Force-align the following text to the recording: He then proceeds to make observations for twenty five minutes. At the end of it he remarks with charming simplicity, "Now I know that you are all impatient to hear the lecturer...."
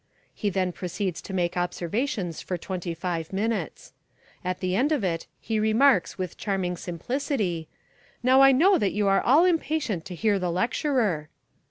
He 0.33 0.49
then 0.49 0.71
proceeds 0.71 1.21
to 1.21 1.31
make 1.31 1.55
observations 1.55 2.41
for 2.41 2.57
twenty 2.57 2.95
five 2.95 3.31
minutes. 3.31 3.93
At 4.43 4.59
the 4.59 4.75
end 4.75 4.91
of 4.91 5.03
it 5.03 5.27
he 5.39 5.59
remarks 5.59 6.17
with 6.17 6.37
charming 6.39 6.75
simplicity, 6.75 7.67
"Now 8.23 8.41
I 8.41 8.51
know 8.51 8.79
that 8.79 8.93
you 8.93 9.07
are 9.07 9.21
all 9.21 9.45
impatient 9.45 10.03
to 10.05 10.15
hear 10.15 10.39
the 10.39 10.49
lecturer...." 10.51 11.29